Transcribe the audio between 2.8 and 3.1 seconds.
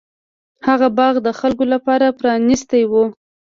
و.